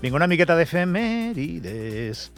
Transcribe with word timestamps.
Vinga, 0.00 0.16
una 0.16 0.28
miqueta 0.30 0.54
d'efemèrides. 0.56 2.30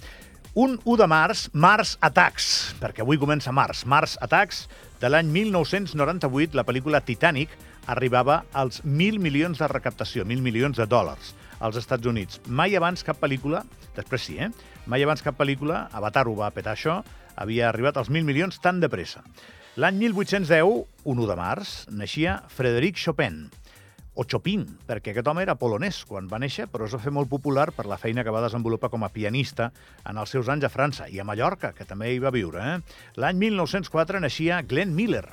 Un 0.58 0.78
1 0.84 0.96
de 0.98 1.06
març, 1.08 1.44
Mars 1.52 1.94
Attacks, 2.00 2.48
perquè 2.80 3.04
avui 3.04 3.20
comença 3.20 3.52
Mars. 3.52 3.84
Mars 3.84 4.16
Attacks, 4.24 4.64
de 5.00 5.12
l'any 5.12 5.28
1998, 5.30 6.56
la 6.56 6.64
pel·lícula 6.64 7.04
Titanic 7.04 7.52
arribava 7.92 8.42
als 8.52 8.82
1.000 8.82 9.20
milions 9.20 9.60
de 9.60 9.68
recaptació, 9.68 10.24
1.000 10.24 10.42
milions 10.42 10.80
de 10.80 10.88
dòlars 10.88 11.34
als 11.60 11.76
Estats 11.78 12.08
Units. 12.08 12.40
Mai 12.48 12.74
abans 12.76 13.04
cap 13.04 13.20
pel·lícula, 13.20 13.62
després 13.94 14.26
sí, 14.26 14.40
eh? 14.40 14.50
Mai 14.88 15.04
abans 15.04 15.22
cap 15.22 15.36
pel·lícula, 15.38 15.86
Avatar 15.92 16.26
ho 16.26 16.38
va 16.40 16.50
petar 16.56 16.74
això, 16.74 17.02
havia 17.36 17.68
arribat 17.68 18.00
als 18.00 18.10
1.000 18.10 18.24
milions 18.26 18.58
tan 18.64 18.80
de 18.80 18.88
pressa. 18.88 19.22
L'any 19.80 19.96
1810, 19.96 20.82
1 21.08 21.26
de 21.30 21.34
març, 21.38 21.70
naixia 21.96 22.34
Frédéric 22.52 22.98
Chopin, 23.00 23.46
o 24.12 24.26
Chopin, 24.28 24.66
perquè 24.84 25.14
aquest 25.14 25.30
home 25.30 25.40
era 25.46 25.54
polonès 25.56 26.02
quan 26.04 26.26
va 26.28 26.36
néixer, 26.42 26.66
però 26.68 26.84
es 26.84 26.92
va 26.92 27.00
fer 27.00 27.12
molt 27.16 27.30
popular 27.30 27.70
per 27.72 27.86
la 27.88 27.96
feina 27.96 28.20
que 28.20 28.34
va 28.34 28.42
desenvolupar 28.44 28.90
com 28.92 29.06
a 29.06 29.08
pianista 29.14 29.70
en 30.04 30.18
els 30.20 30.34
seus 30.36 30.50
anys 30.52 30.66
a 30.68 30.70
França 30.74 31.06
i 31.08 31.22
a 31.22 31.24
Mallorca, 31.24 31.70
que 31.72 31.86
també 31.88 32.10
hi 32.12 32.20
va 32.20 32.34
viure. 32.34 32.60
Eh? 32.60 32.98
L'any 33.16 33.40
1904 33.40 34.20
naixia 34.20 34.58
Glenn 34.60 34.92
Miller, 34.92 35.24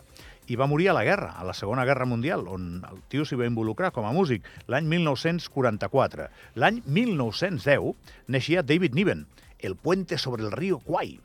i 0.47 0.55
va 0.55 0.69
morir 0.71 0.87
a 0.87 0.95
la 0.95 1.03
guerra, 1.03 1.33
a 1.35 1.43
la 1.43 1.53
Segona 1.53 1.83
Guerra 1.83 2.07
Mundial, 2.07 2.47
on 2.47 2.77
el 2.87 3.01
tio 3.11 3.27
s'hi 3.27 3.35
va 3.41 3.49
involucrar 3.49 3.91
com 3.91 4.07
a 4.07 4.13
músic, 4.15 4.47
l'any 4.71 4.87
1944. 4.87 6.29
L'any 6.55 6.79
1910 6.87 7.91
naixia 8.31 8.63
David 8.63 8.95
Niven, 8.95 9.27
El 9.59 9.75
puente 9.75 10.17
sobre 10.17 10.47
el 10.47 10.53
río 10.55 10.79
Kwai, 10.79 11.17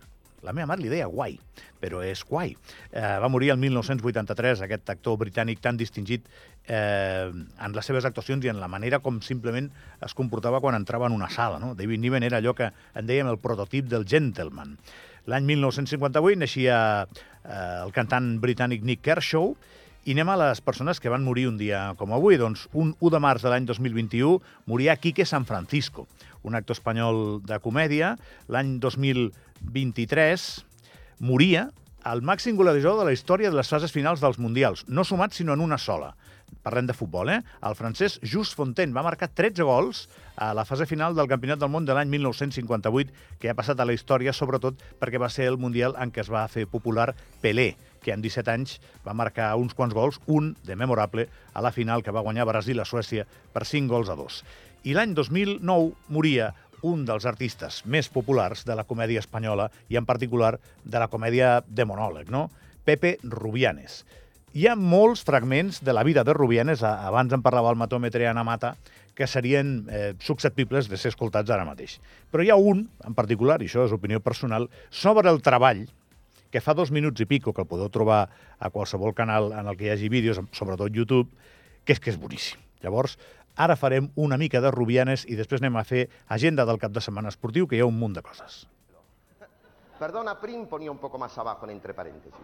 la 0.45 0.53
meva 0.53 0.69
mare 0.71 0.85
li 0.85 0.91
deia 0.93 1.07
guai, 1.11 1.39
però 1.81 2.03
és 2.05 2.23
guai. 2.29 2.53
Eh, 2.93 3.17
va 3.23 3.31
morir 3.33 3.51
el 3.55 3.61
1983, 3.63 4.63
aquest 4.67 4.93
actor 4.93 5.17
britànic 5.21 5.63
tan 5.65 5.79
distingit 5.81 6.29
eh, 6.69 7.31
en 7.33 7.77
les 7.77 7.89
seves 7.91 8.05
actuacions 8.05 8.45
i 8.45 8.53
en 8.53 8.61
la 8.61 8.69
manera 8.69 9.01
com 9.05 9.21
simplement 9.25 9.71
es 10.05 10.15
comportava 10.15 10.61
quan 10.61 10.77
entrava 10.79 11.09
en 11.09 11.17
una 11.17 11.31
sala. 11.33 11.59
No? 11.63 11.75
David 11.75 12.05
Niven 12.05 12.29
era 12.29 12.43
allò 12.43 12.55
que 12.57 12.71
en 12.71 13.09
dèiem 13.09 13.31
el 13.33 13.41
prototip 13.43 13.89
del 13.91 14.07
gentleman. 14.09 14.77
L'any 15.31 15.47
1958 15.55 16.41
naixia 16.43 16.79
eh, 17.05 17.79
el 17.81 17.95
cantant 17.97 18.37
britànic 18.43 18.85
Nick 18.85 19.05
Kershaw, 19.07 19.55
i 20.05 20.13
anem 20.13 20.29
a 20.29 20.37
les 20.37 20.61
persones 20.61 21.01
que 21.01 21.09
van 21.09 21.25
morir 21.25 21.47
un 21.49 21.57
dia 21.57 21.95
com 21.97 22.13
avui. 22.13 22.37
Doncs 22.41 22.67
un 22.73 22.93
1 23.01 23.13
de 23.15 23.21
març 23.25 23.45
de 23.45 23.53
l'any 23.53 23.65
2021 23.69 24.37
moria 24.69 24.97
Quique 25.01 25.25
San 25.25 25.47
Francisco, 25.49 26.07
un 26.45 26.55
actor 26.55 26.77
espanyol 26.77 27.41
de 27.45 27.59
comèdia. 27.65 28.15
L'any 28.53 28.77
2023 28.83 30.45
moria 31.25 31.71
el 32.05 32.21
màxim 32.21 32.57
golejador 32.57 33.01
de 33.01 33.09
la 33.09 33.15
història 33.17 33.49
de 33.49 33.57
les 33.57 33.71
fases 33.71 33.93
finals 33.93 34.21
dels 34.21 34.37
Mundials, 34.37 34.85
no 34.89 35.07
sumat 35.09 35.33
sinó 35.33 35.55
en 35.57 35.65
una 35.65 35.79
sola. 35.81 36.13
Parlem 36.65 36.85
de 36.89 36.97
futbol, 36.97 37.31
eh? 37.33 37.41
El 37.65 37.77
francès 37.77 38.19
Just 38.21 38.57
Fontaine 38.57 38.93
va 38.93 39.05
marcar 39.05 39.31
13 39.33 39.65
gols 39.65 40.05
a 40.37 40.53
la 40.57 40.67
fase 40.69 40.85
final 40.87 41.17
del 41.17 41.29
Campionat 41.29 41.61
del 41.61 41.73
Món 41.73 41.89
de 41.89 41.97
l'any 41.97 42.13
1958, 42.13 43.13
que 43.41 43.49
ha 43.49 43.57
passat 43.57 43.81
a 43.81 43.89
la 43.89 43.97
història, 43.97 44.37
sobretot 44.37 44.81
perquè 45.01 45.21
va 45.21 45.33
ser 45.33 45.49
el 45.49 45.59
Mundial 45.61 45.97
en 46.01 46.13
què 46.13 46.21
es 46.25 46.33
va 46.33 46.45
fer 46.49 46.69
popular 46.69 47.15
Pelé, 47.41 47.73
que 48.05 48.13
en 48.13 48.23
17 48.23 48.53
anys 48.53 48.77
va 49.07 49.17
marcar 49.17 49.55
uns 49.57 49.75
quants 49.75 49.97
gols, 49.97 50.21
un 50.29 50.53
de 50.63 50.77
memorable, 50.77 51.27
a 51.55 51.65
la 51.65 51.73
final 51.73 52.05
que 52.05 52.13
va 52.13 52.23
guanyar 52.23 52.47
Brasil 52.47 52.79
a 52.81 52.87
Suècia 52.87 53.25
per 53.53 53.65
5 53.65 53.91
gols 53.91 54.13
a 54.13 54.19
2. 54.21 54.43
I 54.85 54.95
l'any 54.95 55.15
2009 55.17 56.13
moria 56.13 56.53
un 56.85 57.07
dels 57.09 57.25
artistes 57.25 57.81
més 57.89 58.11
populars 58.13 58.67
de 58.69 58.77
la 58.77 58.85
comèdia 58.85 59.23
espanyola 59.25 59.71
i 59.89 59.97
en 59.97 60.05
particular 60.05 60.59
de 60.85 61.01
la 61.01 61.09
comèdia 61.09 61.63
de 61.67 61.87
monòleg, 61.89 62.29
no? 62.29 62.51
Pepe 62.85 63.17
Rubianes. 63.25 64.03
Hi 64.55 64.69
ha 64.69 64.77
molts 64.79 65.25
fragments 65.27 65.81
de 65.83 65.95
la 65.97 66.05
vida 66.07 66.23
de 66.23 66.35
Rubianes, 66.37 66.85
abans 66.85 67.33
en 67.33 67.43
parlava 67.43 67.73
el 67.73 67.81
matòmetre 67.81 68.29
Ana 68.29 68.45
Mata, 68.47 68.75
que 69.15 69.27
serien 69.27 69.87
eh, 69.89 70.13
susceptibles 70.21 70.91
de 70.91 70.99
ser 71.01 71.15
escoltats 71.15 71.51
ara 71.51 71.65
mateix. 71.67 71.97
Però 72.31 72.45
hi 72.45 72.53
ha 72.53 72.59
un, 72.61 72.85
en 73.07 73.17
particular, 73.17 73.61
i 73.63 73.71
això 73.71 73.87
és 73.87 73.95
opinió 73.95 74.21
personal, 74.21 74.69
sobre 74.91 75.31
el 75.31 75.41
treball 75.43 75.87
que 76.55 76.61
fa 76.63 76.71
dos 76.71 76.93
minuts 76.95 77.19
i 77.19 77.27
pico, 77.27 77.51
que 77.51 77.65
el 77.65 77.67
podeu 77.67 77.89
trobar 77.91 78.29
a 78.63 78.69
qualsevol 78.71 79.11
canal 79.11 79.51
en 79.59 79.67
el 79.67 79.75
que 79.75 79.89
hi 79.89 79.91
hagi 79.91 80.07
vídeos, 80.07 80.39
sobretot 80.55 80.95
YouTube, 80.95 81.33
que 81.83 81.97
és 81.97 81.99
que 81.99 82.13
és 82.13 82.19
boníssim. 82.21 82.61
Llavors, 82.85 83.17
ara 83.59 83.75
farem 83.75 84.07
una 84.15 84.39
mica 84.39 84.61
de 84.63 84.71
Rubianes 84.71 85.25
i 85.27 85.35
després 85.35 85.59
anem 85.59 85.75
a 85.81 85.83
fer 85.83 86.05
agenda 86.31 86.63
del 86.63 86.79
cap 86.79 86.95
de 86.95 87.03
setmana 87.03 87.33
esportiu, 87.35 87.67
que 87.67 87.75
hi 87.75 87.83
ha 87.83 87.89
un 87.91 87.99
munt 87.99 88.15
de 88.15 88.23
coses. 88.23 88.69
Perdona, 89.99 90.37
Prim 90.39 90.69
ponía 90.71 90.95
un 90.95 91.03
poco 91.03 91.19
más 91.19 91.37
abajo 91.43 91.67
en 91.67 91.75
entre 91.75 91.93
paréntesis. 91.93 92.39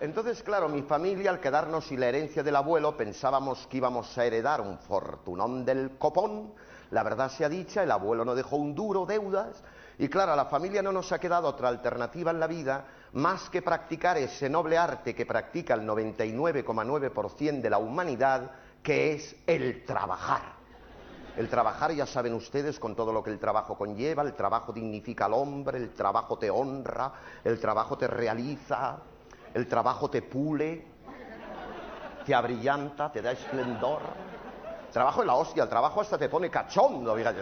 Entonces, 0.00 0.42
claro, 0.42 0.68
mi 0.68 0.82
familia, 0.82 1.30
al 1.30 1.40
quedarnos 1.40 1.86
sin 1.86 2.00
la 2.00 2.08
herencia 2.12 2.42
del 2.42 2.56
abuelo, 2.56 2.98
pensábamos 2.98 3.66
que 3.66 3.78
íbamos 3.78 4.18
a 4.18 4.26
heredar 4.26 4.60
un 4.60 4.76
fortunón 4.76 5.64
del 5.64 5.96
copón. 5.96 6.52
La 6.90 7.02
verdad 7.02 7.30
sea 7.30 7.48
dicha, 7.48 7.82
el 7.82 7.90
abuelo 7.90 8.26
no 8.26 8.34
dejó 8.34 8.56
un 8.56 8.74
duro, 8.74 9.06
deudas, 9.06 9.64
y 9.98 10.08
claro, 10.08 10.32
a 10.32 10.36
la 10.36 10.46
familia 10.46 10.82
no 10.82 10.92
nos 10.92 11.12
ha 11.12 11.18
quedado 11.18 11.48
otra 11.48 11.68
alternativa 11.68 12.30
en 12.30 12.40
la 12.40 12.46
vida 12.46 12.84
más 13.12 13.48
que 13.48 13.62
practicar 13.62 14.18
ese 14.18 14.48
noble 14.48 14.76
arte 14.76 15.14
que 15.14 15.24
practica 15.24 15.74
el 15.74 15.82
99,9% 15.82 17.60
de 17.60 17.70
la 17.70 17.78
humanidad, 17.78 18.50
que 18.82 19.12
es 19.12 19.36
el 19.46 19.84
trabajar. 19.84 20.54
El 21.36 21.48
trabajar, 21.48 21.92
ya 21.92 22.06
saben 22.06 22.34
ustedes, 22.34 22.78
con 22.78 22.94
todo 22.94 23.12
lo 23.12 23.22
que 23.22 23.30
el 23.30 23.38
trabajo 23.38 23.76
conlleva, 23.76 24.22
el 24.22 24.34
trabajo 24.34 24.72
dignifica 24.72 25.26
al 25.26 25.34
hombre, 25.34 25.78
el 25.78 25.92
trabajo 25.92 26.38
te 26.38 26.50
honra, 26.50 27.12
el 27.42 27.58
trabajo 27.60 27.96
te 27.98 28.06
realiza, 28.06 28.98
el 29.52 29.66
trabajo 29.66 30.10
te 30.10 30.22
pule, 30.22 30.86
te 32.24 32.34
abrillanta, 32.34 33.10
te 33.10 33.22
da 33.22 33.32
esplendor. 33.32 34.02
El 34.86 34.92
trabajo 34.92 35.20
es 35.22 35.26
la 35.26 35.34
hostia, 35.34 35.62
el 35.64 35.68
trabajo 35.68 36.00
hasta 36.00 36.18
te 36.18 36.28
pone 36.28 36.50
cachondo, 36.50 37.16
fíjate. 37.16 37.40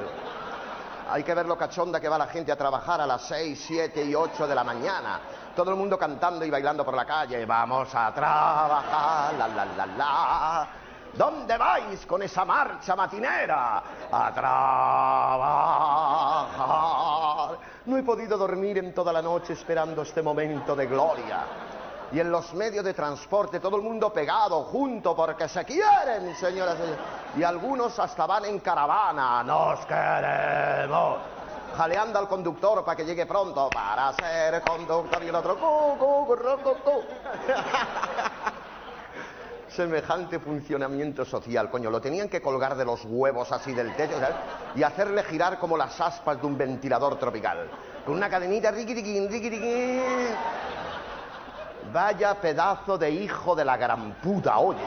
Hay 1.10 1.22
que 1.22 1.34
ver 1.34 1.46
lo 1.46 1.56
cachonda 1.58 2.00
que 2.00 2.08
va 2.08 2.18
la 2.18 2.26
gente 2.26 2.52
a 2.52 2.56
trabajar 2.56 3.00
a 3.00 3.06
las 3.06 3.22
6, 3.22 3.64
7 3.66 4.04
y 4.04 4.14
8 4.14 4.46
de 4.46 4.54
la 4.54 4.64
mañana. 4.64 5.20
Todo 5.54 5.70
el 5.70 5.76
mundo 5.76 5.98
cantando 5.98 6.44
y 6.44 6.50
bailando 6.50 6.84
por 6.84 6.94
la 6.94 7.04
calle. 7.04 7.44
Vamos 7.44 7.94
a 7.94 8.12
trabajar, 8.14 9.34
la, 9.34 9.48
la, 9.48 9.64
la, 9.64 9.86
la. 9.86 10.68
¿Dónde 11.14 11.58
vais 11.58 12.06
con 12.06 12.22
esa 12.22 12.44
marcha 12.44 12.96
matinera? 12.96 13.82
A 14.10 14.32
trabajar. 17.48 17.58
No 17.84 17.98
he 17.98 18.02
podido 18.02 18.38
dormir 18.38 18.78
en 18.78 18.94
toda 18.94 19.12
la 19.12 19.20
noche 19.20 19.52
esperando 19.52 20.02
este 20.02 20.22
momento 20.22 20.74
de 20.74 20.86
gloria. 20.86 21.40
Y 22.12 22.20
en 22.20 22.30
los 22.30 22.52
medios 22.52 22.84
de 22.84 22.92
transporte 22.92 23.58
todo 23.58 23.76
el 23.76 23.82
mundo 23.82 24.12
pegado, 24.12 24.64
junto, 24.64 25.16
porque 25.16 25.48
se 25.48 25.64
quieren, 25.64 26.34
señoras 26.36 26.74
y 26.74 26.82
señores. 26.82 26.98
Y 27.36 27.42
algunos 27.42 27.98
hasta 27.98 28.26
van 28.26 28.44
en 28.44 28.58
caravana. 28.58 29.42
Nos 29.42 29.86
queremos. 29.86 31.18
Jaleando 31.74 32.18
al 32.18 32.28
conductor 32.28 32.84
para 32.84 32.96
que 32.96 33.06
llegue 33.06 33.24
pronto, 33.24 33.70
para 33.70 34.12
ser 34.12 34.60
conductor 34.60 35.22
y 35.22 35.28
el 35.28 35.34
otro. 35.34 35.56
cu, 35.56 35.96
cu, 35.98 36.26
cu, 36.26 36.74
cu. 36.84 37.02
Semejante 39.74 40.38
funcionamiento 40.38 41.24
social, 41.24 41.70
coño, 41.70 41.88
lo 41.88 41.98
tenían 41.98 42.28
que 42.28 42.42
colgar 42.42 42.76
de 42.76 42.84
los 42.84 43.06
huevos 43.06 43.50
así 43.52 43.72
del 43.72 43.96
techo 43.96 44.16
y 44.74 44.82
hacerle 44.82 45.22
girar 45.22 45.58
como 45.58 45.78
las 45.78 45.98
aspas 45.98 46.38
de 46.38 46.46
un 46.46 46.58
ventilador 46.58 47.18
tropical. 47.18 47.70
Con 48.04 48.16
una 48.16 48.28
cadenita, 48.28 48.70
riqui, 48.70 48.92
riqui, 48.92 49.26
riqui, 49.28 49.48
riqui. 49.48 50.02
Vaya 51.92 52.34
pedazo 52.40 52.96
de 52.96 53.10
hijo 53.10 53.54
de 53.54 53.64
la 53.64 53.76
gran 53.76 54.14
puta, 54.14 54.58
oye. 54.58 54.84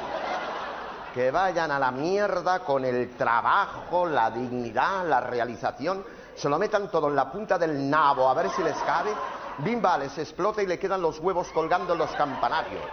Que 1.13 1.29
vayan 1.29 1.71
a 1.71 1.77
la 1.77 1.91
mierda 1.91 2.59
con 2.59 2.83
el 2.83 3.15
trabajo, 3.15 4.05
la 4.07 4.31
dignidad, 4.31 5.05
la 5.05 5.21
realización. 5.21 6.03
Se 6.35 6.49
lo 6.49 6.57
metan 6.57 6.89
todo 6.89 7.07
en 7.07 7.15
la 7.15 7.31
punta 7.31 7.57
del 7.57 7.89
nabo, 7.89 8.27
a 8.27 8.33
ver 8.33 8.49
si 8.49 8.63
les 8.63 8.75
cabe. 8.79 9.11
Bimba, 9.59 9.97
les 9.97 10.17
explota 10.17 10.63
y 10.63 10.67
le 10.67 10.79
quedan 10.79 11.01
los 11.01 11.19
huevos 11.19 11.47
colgando 11.53 11.93
en 11.93 11.99
los 11.99 12.11
campanarios. 12.11 12.83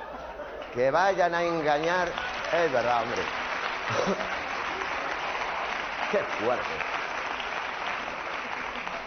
Que 0.75 0.90
vayan 0.90 1.34
a 1.34 1.42
engañar. 1.42 2.08
Es 2.52 2.70
verdad, 2.70 3.02
hombre. 3.02 3.22
Qué 6.12 6.19
fuerte. 6.19 6.64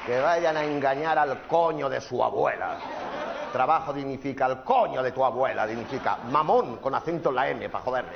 Que 0.06 0.19
vayan 0.19 0.57
a 0.57 0.63
engañar 0.63 1.18
al 1.19 1.44
coño 1.47 1.88
de 1.89 2.01
su 2.01 2.24
abuela. 2.24 2.77
Trabajo 3.56 3.94
dignifica 3.94 4.48
al 4.48 4.66
coño 4.66 5.02
de 5.02 5.13
tu 5.13 5.24
abuela, 5.24 5.66
dignifica 5.66 6.18
mamón 6.30 6.75
con 6.75 6.94
acento 6.94 7.30
en 7.30 7.36
la 7.36 7.48
M 7.48 7.69
para 7.69 7.86
joderle. 7.86 8.12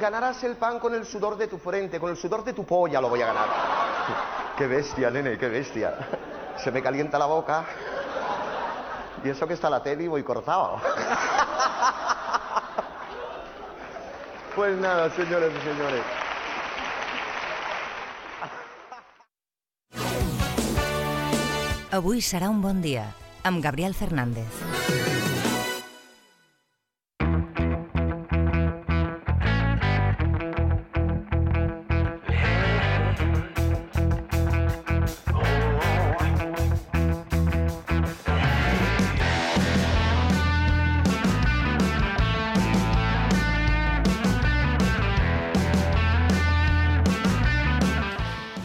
Ganarás 0.00 0.42
el 0.44 0.56
pan 0.56 0.78
con 0.78 0.94
el 0.94 1.04
sudor 1.04 1.36
de 1.36 1.48
tu 1.48 1.58
frente, 1.58 2.00
con 2.00 2.08
el 2.08 2.16
sudor 2.16 2.42
de 2.42 2.54
tu 2.54 2.64
polla 2.64 2.98
lo 2.98 3.10
voy 3.10 3.20
a 3.20 3.26
ganar. 3.26 3.48
Qué 4.56 4.66
bestia, 4.66 5.10
nene, 5.10 5.36
qué 5.36 5.50
bestia. 5.50 5.98
Se 6.56 6.70
me 6.70 6.82
calienta 6.82 7.18
la 7.18 7.26
boca. 7.26 7.66
Y 9.22 9.28
eso 9.28 9.46
que 9.46 9.52
está 9.52 9.68
la 9.68 9.82
tele 9.82 10.04
y 10.04 10.08
voy 10.08 10.22
cortado. 10.22 10.80
Pues 14.56 14.76
nada, 14.78 15.10
señores 15.10 15.52
y 15.54 15.60
señores. 15.62 16.02
Avui 21.92 22.20
serà 22.20 22.48
un 22.50 22.60
bon 22.60 22.80
dia, 22.82 23.14
amb 23.42 23.62
Gabriel 23.62 23.94
Fernández. 23.94 24.69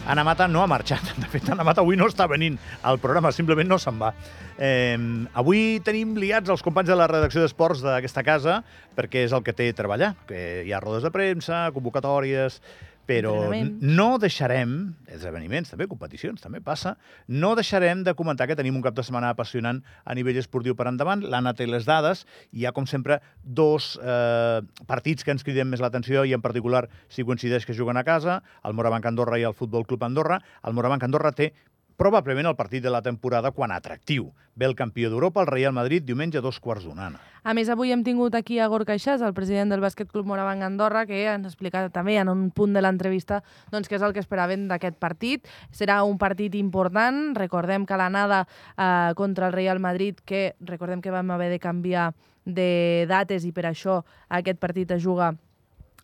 Ana 0.06 0.24
Mata 0.24 0.46
no 0.48 0.62
ha 0.62 0.70
marxat. 0.70 1.12
De 1.22 1.28
fet, 1.30 1.48
Ana 1.50 1.64
Mata 1.66 1.82
avui 1.82 1.98
no 1.98 2.08
està 2.10 2.28
venint 2.30 2.58
al 2.86 3.00
programa, 3.02 3.32
simplement 3.34 3.68
no 3.68 3.78
se'n 3.82 3.98
va. 4.00 4.12
Eh, 4.56 4.96
avui 5.34 5.80
tenim 5.84 6.14
liats 6.16 6.52
els 6.52 6.64
companys 6.64 6.92
de 6.92 6.98
la 6.98 7.08
redacció 7.10 7.42
d'esports 7.42 7.82
d'aquesta 7.84 8.24
casa 8.26 8.60
perquè 8.96 9.26
és 9.26 9.34
el 9.36 9.42
que 9.44 9.54
té 9.56 9.68
treballar, 9.76 10.14
que 10.28 10.62
hi 10.64 10.72
ha 10.72 10.80
rodes 10.80 11.04
de 11.04 11.12
premsa, 11.12 11.66
convocatòries, 11.74 12.62
però 13.06 13.34
no 13.80 14.08
deixarem, 14.18 14.72
esdeveniments 15.14 15.70
també, 15.72 15.86
competicions, 15.90 16.42
també 16.42 16.60
passa, 16.64 16.96
no 17.28 17.54
deixarem 17.58 18.02
de 18.06 18.16
comentar 18.18 18.48
que 18.50 18.56
tenim 18.58 18.76
un 18.76 18.84
cap 18.84 18.96
de 18.96 19.04
setmana 19.06 19.30
apassionant 19.30 19.82
a 20.04 20.16
nivell 20.18 20.40
esportiu 20.42 20.74
per 20.76 20.88
endavant. 20.90 21.22
L'Anna 21.22 21.54
té 21.56 21.68
les 21.70 21.86
dades 21.86 22.24
hi 22.52 22.66
ha, 22.66 22.74
com 22.76 22.88
sempre, 22.90 23.20
dos 23.42 23.94
eh, 24.02 24.60
partits 24.90 25.24
que 25.24 25.34
ens 25.34 25.46
criden 25.46 25.70
més 25.70 25.82
l'atenció 25.84 26.26
i, 26.26 26.34
en 26.34 26.42
particular, 26.42 26.86
si 27.08 27.24
coincideix 27.24 27.66
que 27.66 27.78
juguen 27.78 27.96
a 27.96 28.04
casa, 28.04 28.40
el 28.66 28.74
Morabanc 28.74 29.06
Andorra 29.06 29.38
i 29.38 29.46
el 29.46 29.54
Futbol 29.54 29.86
Club 29.86 30.04
Andorra. 30.04 30.40
El 30.66 30.74
Morabanc 30.76 31.06
Andorra 31.06 31.32
té 31.32 31.52
probablement 31.96 32.46
el 32.46 32.56
partit 32.56 32.82
de 32.84 32.90
la 32.92 33.02
temporada 33.02 33.50
quan 33.50 33.72
atractiu. 33.72 34.32
Ve 34.54 34.66
el 34.68 34.74
campió 34.76 35.10
d'Europa, 35.10 35.42
el 35.42 35.48
Real 35.48 35.72
Madrid, 35.72 36.04
diumenge 36.04 36.38
a 36.38 36.44
dos 36.44 36.60
quarts 36.60 36.84
d'una. 36.84 37.10
A 37.44 37.54
més, 37.54 37.68
avui 37.72 37.92
hem 37.92 38.02
tingut 38.04 38.34
aquí 38.34 38.58
a 38.58 38.68
Gorka 38.72 38.96
Ixàs, 38.96 39.22
el 39.24 39.34
president 39.36 39.72
del 39.72 39.82
Bàsquet 39.84 40.08
Club 40.12 40.26
Morabanc 40.26 40.64
Andorra, 40.64 41.04
que 41.06 41.24
ens 41.28 41.46
ha 41.46 41.50
explicat 41.50 41.92
també 41.92 42.16
en 42.20 42.28
un 42.32 42.50
punt 42.50 42.72
de 42.76 42.82
l'entrevista 42.84 43.42
doncs, 43.72 43.88
què 43.88 43.98
és 43.98 44.04
el 44.04 44.14
que 44.16 44.22
esperaven 44.24 44.68
d'aquest 44.68 44.96
partit. 45.00 45.48
Serà 45.70 46.02
un 46.04 46.18
partit 46.18 46.54
important. 46.54 47.34
Recordem 47.36 47.86
que 47.86 47.98
l'anada 48.00 48.44
eh, 48.46 49.12
contra 49.16 49.48
el 49.48 49.56
Real 49.56 49.80
Madrid, 49.80 50.20
que 50.24 50.54
recordem 50.60 51.04
que 51.04 51.14
vam 51.14 51.30
haver 51.30 51.50
de 51.52 51.60
canviar 51.60 52.12
de 52.46 53.04
dates 53.10 53.44
i 53.44 53.52
per 53.52 53.66
això 53.66 54.00
aquest 54.30 54.60
partit 54.62 54.92
es 54.94 55.02
juga 55.02 55.34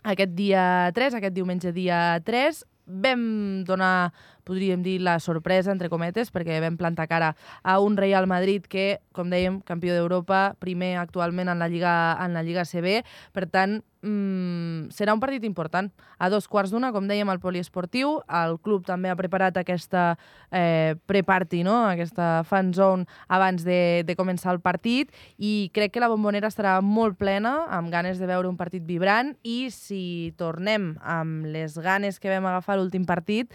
aquest 0.02 0.34
dia 0.34 0.90
3, 0.94 1.14
aquest 1.14 1.34
diumenge 1.34 1.72
dia 1.72 2.18
3, 2.26 2.64
vam 2.86 3.64
donar, 3.64 4.12
podríem 4.44 4.82
dir, 4.82 5.00
la 5.00 5.18
sorpresa, 5.20 5.72
entre 5.72 5.90
cometes, 5.92 6.32
perquè 6.32 6.60
vam 6.62 6.76
plantar 6.80 7.08
cara 7.10 7.32
a 7.62 7.78
un 7.80 7.96
Real 7.96 8.26
Madrid 8.26 8.66
que, 8.68 9.00
com 9.12 9.30
dèiem, 9.32 9.60
campió 9.66 9.94
d'Europa, 9.94 10.54
primer 10.60 10.96
actualment 11.00 11.52
en 11.52 11.62
la 11.62 11.68
Lliga, 11.68 11.94
en 12.20 12.34
la 12.34 12.42
Lliga 12.42 12.66
CB. 12.68 13.02
Per 13.32 13.46
tant, 13.50 13.80
mmm, 14.02 14.90
serà 14.92 15.14
un 15.14 15.20
partit 15.22 15.44
important. 15.44 15.88
A 16.18 16.28
dos 16.30 16.48
quarts 16.50 16.72
d'una, 16.74 16.92
com 16.92 17.06
dèiem, 17.08 17.28
al 17.30 17.40
poliesportiu. 17.40 18.18
El 18.28 18.58
club 18.62 18.84
també 18.86 19.10
ha 19.10 19.18
preparat 19.18 19.56
aquesta 19.58 20.16
eh, 20.50 20.94
pre-party, 21.06 21.62
no? 21.66 21.78
aquesta 21.88 22.42
fan 22.48 22.72
zone 22.74 23.06
abans 23.28 23.64
de, 23.64 24.02
de 24.06 24.16
començar 24.18 24.52
el 24.52 24.60
partit 24.60 25.12
i 25.38 25.70
crec 25.74 25.94
que 25.94 26.02
la 26.02 26.10
bombonera 26.12 26.50
estarà 26.50 26.78
molt 26.82 27.18
plena, 27.18 27.66
amb 27.70 27.92
ganes 27.92 28.18
de 28.18 28.28
veure 28.28 28.50
un 28.50 28.58
partit 28.58 28.84
vibrant 28.86 29.34
i 29.42 29.70
si 29.74 30.32
tornem 30.38 30.92
amb 31.00 31.46
les 31.52 31.78
ganes 31.78 32.18
que 32.20 32.30
vam 32.32 32.46
agafar 32.50 32.78
l'últim 32.78 33.06
partit, 33.08 33.52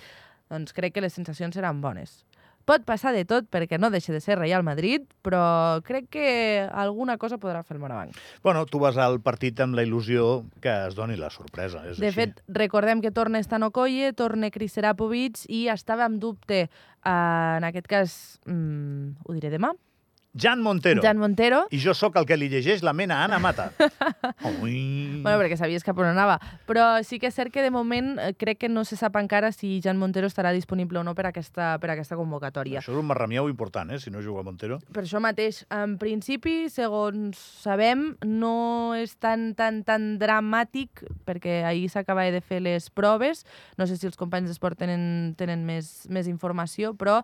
doncs 0.50 0.74
crec 0.74 0.94
que 0.94 1.02
les 1.02 1.14
sensacions 1.14 1.56
seran 1.56 1.82
bones. 1.82 2.24
Pot 2.68 2.84
passar 2.84 3.14
de 3.16 3.22
tot 3.24 3.46
perquè 3.48 3.78
no 3.80 3.88
deixa 3.90 4.12
de 4.12 4.20
ser 4.20 4.36
Real 4.36 4.60
Madrid, 4.62 5.06
però 5.24 5.80
crec 5.88 6.10
que 6.12 6.68
alguna 6.68 7.16
cosa 7.18 7.38
podrà 7.40 7.62
fer 7.64 7.78
el 7.78 7.80
Morabanc. 7.80 8.12
Bueno, 8.44 8.66
tu 8.68 8.82
vas 8.84 8.98
al 9.00 9.22
partit 9.24 9.62
amb 9.64 9.78
la 9.80 9.86
il·lusió 9.88 10.44
que 10.60 10.74
es 10.90 10.96
doni 10.98 11.16
la 11.16 11.30
sorpresa. 11.32 11.86
És 11.88 11.96
De 11.98 12.08
així. 12.10 12.16
fet, 12.20 12.42
recordem 12.50 13.00
que 13.00 13.12
torna 13.16 13.40
Stanokoye, 13.40 14.12
torna 14.12 14.52
Chris 14.52 14.74
Serapovic 14.76 15.46
i 15.48 15.70
estava 15.72 16.06
en 16.12 16.20
dubte, 16.20 16.64
eh, 16.68 17.10
en 17.10 17.64
aquest 17.64 17.88
cas, 17.88 18.40
mm, 18.46 19.24
ho 19.24 19.34
diré 19.34 19.50
demà, 19.50 19.72
Jan 20.38 20.62
Montero. 20.62 21.02
Jan 21.02 21.18
Montero, 21.18 21.66
I 21.74 21.80
jo 21.82 21.94
sóc 21.98 22.16
el 22.20 22.28
que 22.30 22.38
li 22.38 22.48
llegeix 22.52 22.84
la 22.86 22.94
mena 22.94 23.24
Anna 23.24 23.40
Mata. 23.42 23.72
Ui. 24.62 25.22
Bueno, 25.24 25.38
perquè 25.42 25.58
sabies 25.58 25.86
cap 25.86 25.98
on 25.98 26.10
anava. 26.12 26.38
Però 26.70 26.86
sí 27.04 27.18
que 27.20 27.32
és 27.32 27.36
cert 27.36 27.52
que 27.54 27.64
de 27.66 27.72
moment 27.74 28.14
eh, 28.22 28.34
crec 28.38 28.62
que 28.62 28.70
no 28.70 28.86
se 28.86 28.98
sap 29.00 29.18
encara 29.18 29.52
si 29.56 29.80
Jan 29.84 29.98
Montero 29.98 30.30
estarà 30.30 30.54
disponible 30.54 31.02
o 31.02 31.04
no 31.08 31.16
per 31.18 31.28
aquesta, 31.32 31.74
per 31.82 31.92
aquesta 31.96 32.20
convocatòria. 32.20 32.84
Això 32.84 32.94
és 32.94 33.02
un 33.02 33.10
marramiau 33.10 33.50
important, 33.50 33.90
eh, 33.92 34.00
si 34.00 34.14
no 34.14 34.22
juga 34.22 34.46
Montero. 34.46 34.80
Per 34.94 35.04
això 35.04 35.22
mateix, 35.24 35.64
en 35.74 35.98
principi, 35.98 36.70
segons 36.74 37.42
sabem, 37.64 38.12
no 38.30 38.94
és 38.98 39.18
tan, 39.18 39.50
tan, 39.58 39.82
tan 39.88 40.16
dramàtic, 40.22 41.04
perquè 41.26 41.64
ahir 41.68 41.90
s'acaba 41.90 42.28
de 42.32 42.42
fer 42.46 42.62
les 42.62 42.92
proves, 42.94 43.46
no 43.78 43.90
sé 43.90 43.98
si 43.98 44.08
els 44.10 44.18
companys 44.20 44.52
d'esport 44.52 44.78
tenen, 44.78 45.34
tenen 45.40 45.66
més, 45.66 46.06
més 46.14 46.30
informació, 46.30 46.94
però 46.98 47.24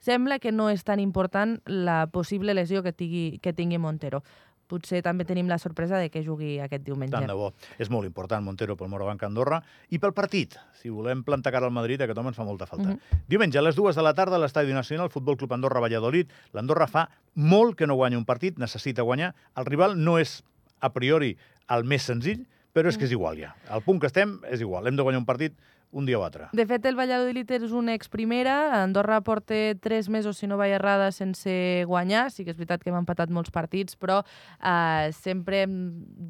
sembla 0.00 0.38
que 0.40 0.52
no 0.52 0.70
és 0.72 0.84
tan 0.84 1.00
important 1.00 1.58
la 1.66 2.06
possible 2.12 2.54
lesió 2.56 2.82
que 2.82 2.92
tingui, 2.92 3.38
que 3.42 3.52
tingui 3.52 3.78
Montero. 3.78 4.24
Potser 4.70 5.00
també 5.02 5.24
tenim 5.26 5.48
la 5.50 5.58
sorpresa 5.58 5.98
de 5.98 6.12
que 6.14 6.22
jugui 6.22 6.60
aquest 6.62 6.84
diumenge. 6.86 7.10
Tant 7.10 7.26
de 7.26 7.34
bo. 7.34 7.48
És 7.82 7.90
molt 7.90 8.06
important 8.06 8.44
Montero 8.46 8.76
pel 8.78 8.90
Morabanc 8.92 9.24
Andorra. 9.26 9.58
I 9.90 9.98
pel 9.98 10.14
partit, 10.14 10.54
si 10.78 10.92
volem 10.94 11.24
plantar 11.26 11.50
cara 11.50 11.66
al 11.66 11.74
Madrid, 11.74 12.00
aquest 12.04 12.18
home 12.18 12.30
ens 12.30 12.38
fa 12.38 12.46
molta 12.46 12.68
falta. 12.70 12.94
Mhm. 12.94 13.24
Diumenge, 13.26 13.58
a 13.58 13.62
les 13.66 13.74
dues 13.74 13.96
de 13.96 14.02
la 14.06 14.14
tarda, 14.14 14.36
a 14.36 14.38
l'Estadi 14.38 14.72
Nacional, 14.72 15.10
Futbol 15.10 15.36
Club 15.36 15.52
Andorra-Valladolid. 15.52 16.30
L'Andorra 16.52 16.86
fa 16.86 17.08
molt 17.34 17.76
que 17.76 17.88
no 17.88 17.96
guanya 17.96 18.18
un 18.18 18.24
partit, 18.24 18.58
necessita 18.58 19.02
guanyar. 19.02 19.34
El 19.56 19.66
rival 19.66 19.98
no 19.98 20.18
és, 20.18 20.44
a 20.80 20.92
priori, 20.92 21.36
el 21.68 21.84
més 21.84 22.02
senzill, 22.06 22.46
però 22.72 22.88
és 22.88 22.96
que 22.96 23.06
és 23.06 23.12
igual 23.12 23.38
ja. 23.38 23.56
Al 23.68 23.82
punt 23.82 23.98
que 23.98 24.06
estem 24.06 24.38
és 24.48 24.60
igual. 24.60 24.86
Hem 24.86 24.94
de 24.94 25.02
guanyar 25.02 25.18
un 25.18 25.26
partit 25.26 25.58
un 25.90 26.06
dia 26.06 26.18
o 26.18 26.24
altre. 26.24 26.46
De 26.54 26.64
fet, 26.70 26.84
el 26.86 26.96
Valladolid 26.98 27.50
és 27.50 27.72
una 27.74 27.94
ex-primera. 27.98 28.82
Andorra 28.82 29.20
porta 29.26 29.58
tres 29.82 30.08
mesos, 30.08 30.38
si 30.38 30.46
no 30.46 30.58
vaig 30.60 30.76
errada, 30.76 31.10
sense 31.12 31.50
guanyar. 31.90 32.28
Sí 32.30 32.44
que 32.46 32.54
és 32.54 32.58
veritat 32.58 32.84
que 32.84 32.92
hem 32.92 32.98
empatat 33.00 33.32
molts 33.34 33.50
partits, 33.54 33.98
però 33.98 34.20
eh, 34.22 35.10
sempre 35.16 35.64
hem 35.64 35.74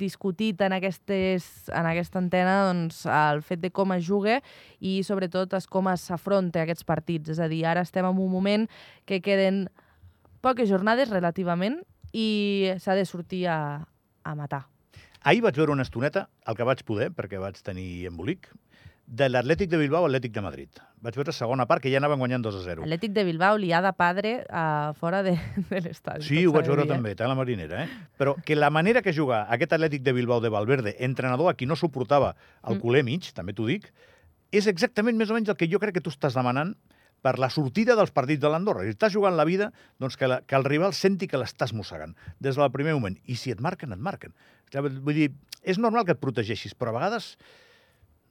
discutit 0.01 0.63
en, 0.65 0.75
aquestes, 0.79 1.69
en 1.69 1.91
aquesta 1.91 2.21
antena 2.23 2.57
doncs, 2.71 3.05
el 3.05 3.45
fet 3.45 3.61
de 3.61 3.73
com 3.75 3.93
es 3.97 4.07
juga 4.09 4.41
i, 4.81 5.01
sobretot, 5.05 5.53
es 5.59 5.69
com 5.69 5.91
s'afronta 5.93 6.65
aquests 6.65 6.87
partits. 6.89 7.37
És 7.37 7.41
a 7.43 7.49
dir, 7.51 7.65
ara 7.69 7.85
estem 7.85 8.09
en 8.09 8.17
un 8.17 8.33
moment 8.33 8.67
que 9.05 9.21
queden 9.21 9.67
poques 10.41 10.71
jornades, 10.71 11.13
relativament, 11.13 11.83
i 12.17 12.73
s'ha 12.81 12.97
de 12.97 13.05
sortir 13.07 13.45
a, 13.53 13.85
a 14.25 14.35
matar. 14.35 14.65
Ahir 15.21 15.43
vaig 15.45 15.59
veure 15.61 15.75
una 15.75 15.85
estoneta, 15.85 16.31
el 16.49 16.57
que 16.57 16.65
vaig 16.65 16.81
poder, 16.89 17.11
perquè 17.13 17.39
vaig 17.39 17.59
tenir 17.61 18.07
embolic, 18.09 18.49
de 19.11 19.27
l'Atlètic 19.29 19.67
de 19.73 19.79
Bilbao 19.81 20.05
al 20.07 20.13
Atlètic 20.15 20.31
de 20.37 20.43
Madrid. 20.45 20.77
Vaig 21.03 21.17
veure 21.19 21.33
segona 21.35 21.65
part, 21.67 21.83
que 21.83 21.91
ja 21.91 21.99
anaven 21.99 22.21
guanyant 22.23 22.45
2 22.45 22.59
a 22.61 22.61
0. 22.63 22.85
Atlètic 22.87 23.11
de 23.17 23.25
Bilbao, 23.27 23.57
liada 23.59 23.91
padre 23.99 24.45
a 24.49 24.93
fora 25.01 25.25
de, 25.27 25.33
de 25.71 25.81
l'estadi. 25.83 26.23
Sí, 26.29 26.45
ho 26.47 26.53
vaig 26.55 26.69
de 26.69 26.71
veure 26.71 26.85
dir, 26.87 26.93
també, 26.93 27.17
tant 27.19 27.27
la 27.33 27.35
marinera, 27.35 27.83
eh? 27.83 27.89
Però 28.21 28.37
que 28.47 28.55
la 28.55 28.71
manera 28.71 29.03
que 29.03 29.11
juga 29.17 29.43
aquest 29.51 29.75
Atlètic 29.75 30.05
de 30.07 30.15
Bilbao 30.15 30.39
de 30.45 30.53
Valverde, 30.55 30.95
entrenador 31.03 31.51
a 31.51 31.57
qui 31.59 31.67
no 31.67 31.75
suportava 31.75 32.37
el 32.63 32.77
Mm. 32.77 32.81
culer 32.85 33.03
mig, 33.03 33.33
també 33.35 33.53
t'ho 33.53 33.67
dic, 33.67 33.89
és 34.53 34.69
exactament 34.71 35.19
més 35.19 35.31
o 35.31 35.35
menys 35.35 35.49
el 35.51 35.57
que 35.59 35.67
jo 35.67 35.81
crec 35.83 35.95
que 35.99 36.01
tu 36.07 36.11
estàs 36.15 36.35
demanant 36.39 36.77
per 37.21 37.35
la 37.39 37.51
sortida 37.51 37.97
dels 37.99 38.13
partits 38.15 38.41
de 38.41 38.49
l'Andorra. 38.49 38.85
Si 38.87 38.95
estàs 38.95 39.13
jugant 39.13 39.35
la 39.37 39.45
vida, 39.45 39.73
doncs 39.99 40.17
que, 40.17 40.29
la, 40.31 40.39
que 40.47 40.55
el 40.57 40.65
rival 40.65 40.95
senti 40.95 41.27
que 41.27 41.37
l'estàs 41.37 41.75
mossegant 41.75 42.15
des 42.39 42.55
del 42.57 42.71
primer 42.71 42.95
moment. 42.95 43.19
I 43.27 43.35
si 43.37 43.51
et 43.51 43.61
marquen, 43.61 43.93
et 43.93 43.99
marquen. 43.99 44.33
Vull 44.73 45.15
dir, 45.19 45.33
és 45.67 45.79
normal 45.83 46.07
que 46.07 46.15
et 46.15 46.23
protegeixis, 46.23 46.75
però 46.79 46.95
a 46.95 46.97
vegades 47.01 47.35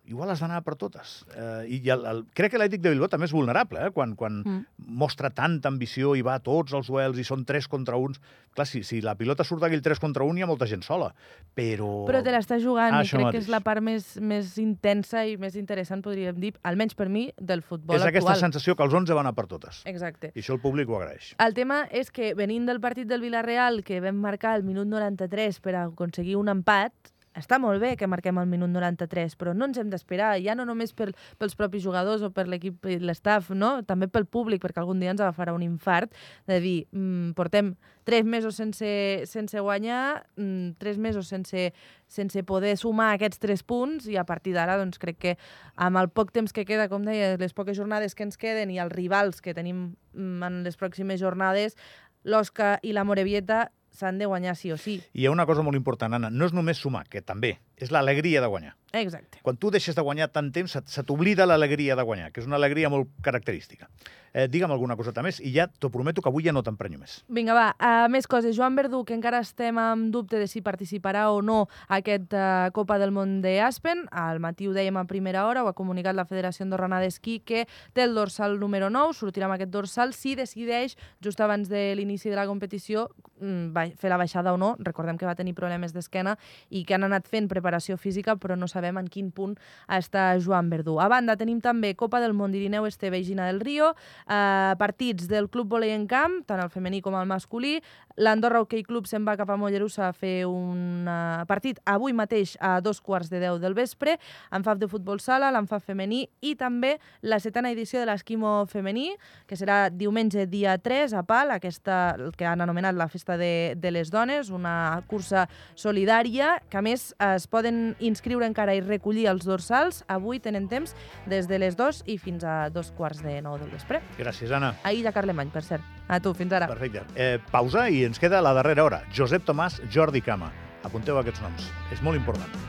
igual 0.09 0.31
has 0.33 0.41
d'anar 0.41 0.63
per 0.65 0.73
totes. 0.75 1.23
Eh, 1.37 1.77
I 1.77 1.89
el, 1.93 2.03
el, 2.09 2.23
crec 2.33 2.51
que 2.51 2.57
l'Atlètic 2.59 2.81
de 2.81 2.89
Bilbao 2.95 3.07
també 3.11 3.27
és 3.29 3.33
vulnerable, 3.35 3.85
eh? 3.87 3.91
quan, 3.95 4.15
quan 4.19 4.41
Mm. 4.45 4.65
mostra 4.99 5.29
tanta 5.29 5.69
ambició 5.69 6.15
i 6.17 6.21
va 6.25 6.35
a 6.39 6.43
tots 6.43 6.73
els 6.73 6.87
duels 6.89 7.17
i 7.19 7.23
són 7.27 7.45
3 7.45 7.67
contra 7.69 7.97
1. 8.01 8.17
Clar, 8.55 8.65
si, 8.65 8.81
si 8.83 8.99
la 9.05 9.13
pilota 9.15 9.43
surt 9.45 9.61
d'aquell 9.61 9.83
3 9.85 9.99
contra 10.01 10.25
1 10.25 10.39
hi 10.39 10.43
ha 10.43 10.47
molta 10.49 10.65
gent 10.67 10.81
sola, 10.83 11.11
però... 11.55 12.05
Però 12.09 12.21
te 12.25 12.31
l'està 12.33 12.57
jugant 12.59 12.93
Ah, 12.97 13.03
i 13.03 13.07
crec 13.07 13.29
que 13.31 13.37
és 13.37 13.45
mateix. 13.45 13.49
la 13.53 13.59
part 13.65 13.83
més, 13.85 14.15
més 14.21 14.55
intensa 14.57 15.25
i 15.29 15.35
més 15.37 15.55
interessant, 15.59 16.01
podríem 16.05 16.39
dir, 16.41 16.53
almenys 16.63 16.95
per 16.97 17.09
mi, 17.09 17.27
del 17.37 17.61
futbol 17.61 17.95
és 17.97 18.01
aquesta 18.07 18.31
actual. 18.33 18.41
sensació 18.49 18.75
que 18.75 18.83
els 18.87 18.93
11 18.93 19.13
van 19.13 19.27
a 19.29 19.33
per 19.37 19.45
totes. 19.51 19.83
Exacte. 19.85 20.31
I 20.33 20.39
això 20.41 20.55
el 20.57 20.61
públic 20.63 20.89
ho 20.89 20.97
agraeix. 20.97 21.33
El 21.39 21.53
tema 21.53 21.83
és 21.91 22.09
que 22.11 22.33
venint 22.33 22.65
del 22.65 22.79
partit 22.81 23.07
del 23.07 23.21
Villarreal, 23.21 23.83
que 23.83 24.01
vam 24.01 24.17
marcar 24.17 24.55
el 24.57 24.63
minut 24.63 24.87
93 24.87 25.59
per 25.61 25.75
aconseguir 25.85 26.35
un 26.39 26.49
empat, 26.49 26.93
està 27.38 27.59
molt 27.62 27.81
bé 27.81 27.93
que 27.98 28.07
marquem 28.09 28.39
el 28.41 28.48
minut 28.50 28.71
93, 28.74 29.36
però 29.39 29.53
no 29.53 29.67
ens 29.69 29.77
hem 29.77 29.89
d'esperar, 29.91 30.31
ja 30.43 30.55
no 30.57 30.65
només 30.65 30.93
per, 30.98 31.12
pels 31.38 31.55
propis 31.59 31.83
jugadors 31.83 32.24
o 32.25 32.31
per 32.33 32.48
l'equip 32.50 32.88
i 32.89 32.98
l'estaf, 33.00 33.51
no? 33.51 33.79
també 33.88 34.09
pel 34.09 34.25
públic, 34.25 34.62
perquè 34.63 34.81
algun 34.81 35.00
dia 35.00 35.13
ens 35.13 35.21
agafarà 35.21 35.53
un 35.53 35.63
infart 35.65 36.15
de 36.50 36.59
dir, 36.63 36.77
mm, 36.91 37.36
portem 37.38 37.75
tres 38.09 38.25
mesos 38.25 38.57
sense, 38.57 38.89
sense 39.29 39.62
guanyar, 39.62 40.25
mm, 40.36 40.79
tres 40.81 40.98
mesos 40.98 41.27
sense, 41.27 41.69
sense 42.07 42.43
poder 42.43 42.75
sumar 42.77 43.13
aquests 43.13 43.39
tres 43.39 43.63
punts 43.63 44.07
i 44.09 44.17
a 44.17 44.25
partir 44.25 44.55
d'ara 44.57 44.79
doncs, 44.81 44.98
crec 44.98 45.19
que 45.19 45.38
amb 45.75 46.01
el 46.01 46.09
poc 46.09 46.33
temps 46.33 46.53
que 46.53 46.65
queda, 46.65 46.89
com 46.89 47.05
deia, 47.05 47.38
les 47.38 47.53
poques 47.53 47.77
jornades 47.77 48.15
que 48.15 48.25
ens 48.25 48.38
queden 48.38 48.71
i 48.71 48.79
els 48.79 48.93
rivals 48.93 49.41
que 49.41 49.53
tenim 49.53 49.93
mm, 50.13 50.43
en 50.43 50.63
les 50.65 50.77
pròximes 50.77 51.21
jornades, 51.21 51.77
l'Osca 52.24 52.79
i 52.83 52.91
la 52.91 53.05
Morevieta 53.07 53.69
s'han 54.00 54.20
de 54.22 54.29
guanyar 54.29 54.56
sí 54.58 54.72
o 54.72 54.77
sí. 54.79 55.00
I 55.13 55.24
hi 55.24 55.27
ha 55.27 55.36
una 55.36 55.46
cosa 55.50 55.65
molt 55.65 55.77
important, 55.77 56.15
Anna, 56.15 56.32
no 56.32 56.48
és 56.48 56.56
només 56.56 56.79
sumar, 56.79 57.06
que 57.12 57.22
també 57.22 57.58
És 57.79 57.91
l'alegria 57.95 58.41
de 58.43 58.51
guanyar. 58.51 58.75
Exacte. 58.93 59.39
Quan 59.43 59.57
tu 59.57 59.69
deixes 59.71 59.95
de 59.95 60.01
guanyar 60.01 60.29
tant 60.33 60.50
temps, 60.51 60.74
se, 60.74 61.03
t'oblida 61.05 61.45
l'alegria 61.45 61.95
de 61.95 62.05
guanyar, 62.05 62.31
que 62.33 62.41
és 62.41 62.48
una 62.50 62.57
alegria 62.57 62.89
molt 62.89 63.12
característica. 63.25 63.89
Eh, 64.29 64.45
digue'm 64.50 64.69
alguna 64.69 64.93
coseta 64.93 65.24
més 65.25 65.39
i 65.41 65.50
ja 65.55 65.65
t'ho 65.65 65.89
prometo 65.89 66.21
que 66.21 66.29
avui 66.29 66.45
ja 66.45 66.53
no 66.53 66.62
t'emprenyo 66.62 67.00
més. 67.01 67.15
Vinga, 67.33 67.55
va, 67.57 67.69
uh, 67.74 68.09
més 68.13 68.27
coses. 68.29 68.53
Joan 68.57 68.75
Verdú, 68.77 69.01
que 69.05 69.15
encara 69.17 69.39
estem 69.41 69.77
amb 69.81 70.12
dubte 70.13 70.38
de 70.38 70.45
si 70.50 70.62
participarà 70.62 71.27
o 71.33 71.39
no 71.41 71.63
a 71.88 71.98
aquest 71.98 72.36
uh, 72.38 72.69
Copa 72.75 73.00
del 73.01 73.13
Món 73.15 73.39
d'Aspen. 73.41 74.05
Al 74.12 74.41
matí 74.41 74.69
ho 74.69 74.75
dèiem 74.75 75.00
a 75.01 75.05
primera 75.09 75.48
hora, 75.48 75.63
ho 75.63 75.71
ha 75.71 75.77
comunicat 75.77 76.17
la 76.17 76.27
Federació 76.29 76.65
Andorrana 76.67 77.01
d'Esquí, 77.01 77.39
que 77.41 77.65
té 77.93 78.05
el 78.05 78.13
dorsal 78.17 78.59
número 78.62 78.91
9, 78.93 79.17
sortirà 79.17 79.50
amb 79.50 79.57
aquest 79.57 79.74
dorsal 79.74 80.13
si 80.13 80.36
decideix, 80.38 80.98
just 81.25 81.41
abans 81.41 81.69
de 81.69 81.95
l'inici 81.98 82.29
de 82.29 82.38
la 82.38 82.45
competició, 82.45 83.07
mm, 83.41 83.98
fer 83.98 84.13
la 84.13 84.21
baixada 84.21 84.53
o 84.53 84.62
no. 84.62 84.75
Recordem 84.77 85.17
que 85.17 85.25
va 85.25 85.38
tenir 85.38 85.57
problemes 85.57 85.93
d'esquena 85.93 86.38
i 86.69 86.86
que 86.86 86.93
han 86.93 87.09
anat 87.09 87.25
fent 87.27 87.50
preparació 87.50 87.68
física, 87.97 88.35
però 88.35 88.55
no 88.57 88.67
sabem 88.67 88.97
en 88.97 89.07
quin 89.07 89.31
punt 89.31 89.55
està 89.88 90.39
Joan 90.39 90.69
Verdú. 90.69 90.99
A 90.99 91.07
banda, 91.07 91.38
tenim 91.38 91.61
també 91.61 91.95
Copa 91.95 92.19
del 92.19 92.33
Món 92.33 92.51
d'Irineu 92.51 92.85
Esteve 92.85 93.19
i 93.19 93.23
Gina 93.23 93.45
del 93.47 93.59
Río, 93.59 93.93
eh, 94.27 94.75
partits 94.77 95.27
del 95.27 95.49
Club 95.49 95.69
Volei 95.69 95.91
en 95.91 96.07
Camp, 96.07 96.45
tant 96.45 96.59
el 96.59 96.69
femení 96.69 97.01
com 97.01 97.15
el 97.15 97.27
masculí. 97.27 97.81
L'Andorra 98.17 98.59
Hockey 98.59 98.83
Club 98.83 99.07
se'n 99.07 99.23
va 99.25 99.38
cap 99.39 99.49
a 99.49 99.55
Mollerussa 99.55 100.09
a 100.09 100.13
fer 100.13 100.45
un 100.45 101.07
uh, 101.07 101.45
partit 101.47 101.77
avui 101.88 102.11
mateix 102.11 102.57
a 102.59 102.81
dos 102.83 102.99
quarts 102.99 103.29
de 103.31 103.39
deu 103.39 103.59
del 103.59 103.73
vespre, 103.77 104.17
FAF 104.51 104.77
de 104.81 104.89
futbol 104.91 105.21
sala, 105.23 105.51
l'enfaf 105.55 105.85
femení 105.88 106.25
i 106.43 106.55
també 106.59 106.97
la 107.21 107.39
setena 107.39 107.71
edició 107.71 108.01
de 108.01 108.09
l'esquimo 108.09 108.65
femení, 108.67 109.13
que 109.47 109.55
serà 109.55 109.88
diumenge 109.89 110.45
dia 110.51 110.75
3 110.77 111.15
a 111.15 111.23
Pal, 111.23 111.53
aquesta 111.55 111.99
el 112.17 112.33
que 112.35 112.45
han 112.45 112.61
anomenat 112.61 112.97
la 112.99 113.07
Festa 113.07 113.38
de, 113.39 113.75
de 113.79 113.91
les 113.91 114.11
Dones, 114.11 114.51
una 114.51 115.01
cursa 115.07 115.47
solidària, 115.79 116.57
que 116.69 116.79
a 116.79 116.83
més 116.85 117.13
es 117.15 117.47
poden 117.59 117.95
inscriure 117.99 118.47
encara 118.47 118.75
i 118.77 118.83
recollir 118.85 119.27
els 119.31 119.45
dorsals. 119.47 120.03
Avui 120.07 120.39
tenen 120.43 120.69
temps 120.71 120.95
des 121.29 121.49
de 121.49 121.59
les 121.59 121.77
2 121.79 122.03
i 122.07 122.17
fins 122.21 122.45
a 122.47 122.69
dos 122.73 122.93
quarts 122.95 123.21
de 123.25 123.39
9 123.43 123.65
del 123.65 123.75
vespre. 123.75 124.01
Gràcies, 124.19 124.53
Anna. 124.55 124.73
Ahir 124.87 125.03
ja 125.07 125.15
Carlemany, 125.15 125.51
per 125.53 125.65
cert. 125.67 125.85
A 126.07 126.21
tu, 126.23 126.33
fins 126.33 126.55
ara. 126.55 126.69
Perfecte. 126.71 127.05
Eh, 127.15 127.37
pausa 127.51 127.89
i 127.89 128.03
ens 128.07 128.21
queda 128.21 128.41
la 128.41 128.55
darrera 128.57 128.87
hora. 128.87 129.03
Josep 129.13 129.45
Tomàs, 129.45 129.81
Jordi 129.91 130.23
Cama. 130.25 130.51
Apunteu 130.87 131.19
aquests 131.19 131.43
noms. 131.43 131.71
És 131.93 132.01
molt 132.05 132.17
important. 132.17 132.68